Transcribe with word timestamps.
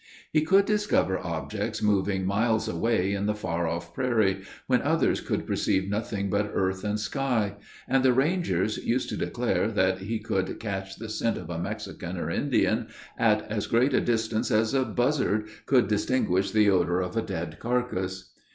He 0.33 0.41
could 0.43 0.65
discover 0.65 1.19
objects 1.19 1.83
moving 1.83 2.25
miles 2.25 2.67
away 2.67 3.13
in 3.13 3.27
the 3.27 3.35
far 3.35 3.67
off 3.67 3.93
prairie, 3.93 4.41
when 4.65 4.81
others 4.81 5.21
could 5.21 5.45
perceive 5.45 5.87
nothing 5.87 6.27
but 6.27 6.49
earth 6.55 6.83
and 6.83 6.99
sky; 6.99 7.55
and 7.87 8.03
the 8.03 8.11
rangers 8.11 8.77
used 8.79 9.09
to 9.09 9.15
declare 9.15 9.67
that 9.67 9.99
he 9.99 10.17
could 10.17 10.59
catch 10.59 10.95
the 10.95 11.07
scent 11.07 11.37
of 11.37 11.51
a 11.51 11.59
Mexican 11.59 12.17
or 12.17 12.31
Indian 12.31 12.87
at 13.15 13.43
as 13.51 13.67
great 13.67 13.93
a 13.93 14.01
distance 14.01 14.49
as 14.49 14.73
a 14.73 14.83
buzzard 14.85 15.47
could 15.67 15.87
distinguish 15.87 16.49
the 16.49 16.67
odor 16.67 16.99
of 16.99 17.15
a 17.15 17.21
dead 17.21 17.59
carcass. 17.59 18.31